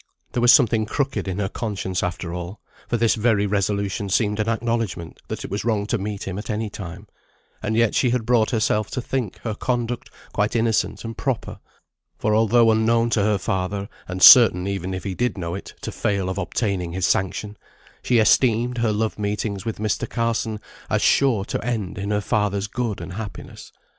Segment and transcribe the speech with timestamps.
[0.31, 4.49] There was something crooked in her conscience after all; for this very resolution seemed an
[4.49, 7.05] acknowledgment that it was wrong to meet him at any time;
[7.61, 11.59] and yet she had brought herself to think her conduct quite innocent and proper,
[12.17, 16.29] for although unknown to her father, and certain, even did he know it, to fail
[16.29, 17.55] of obtaining his sanction,
[18.01, 20.09] she esteemed her love meetings with Mr.
[20.09, 20.59] Carson
[20.89, 23.71] as sure to end in her father's good and happiness.